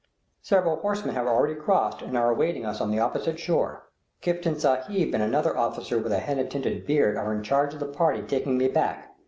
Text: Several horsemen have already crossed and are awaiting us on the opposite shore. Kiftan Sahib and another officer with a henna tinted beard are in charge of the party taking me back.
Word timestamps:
Several 0.41 0.77
horsemen 0.77 1.13
have 1.13 1.27
already 1.27 1.53
crossed 1.53 2.01
and 2.01 2.17
are 2.17 2.31
awaiting 2.31 2.65
us 2.65 2.81
on 2.81 2.89
the 2.89 2.97
opposite 2.97 3.37
shore. 3.39 3.83
Kiftan 4.21 4.59
Sahib 4.59 5.13
and 5.13 5.21
another 5.21 5.55
officer 5.55 5.99
with 5.99 6.11
a 6.11 6.17
henna 6.17 6.47
tinted 6.47 6.87
beard 6.87 7.17
are 7.17 7.31
in 7.35 7.43
charge 7.43 7.75
of 7.75 7.79
the 7.79 7.85
party 7.85 8.23
taking 8.23 8.57
me 8.57 8.67
back. 8.67 9.09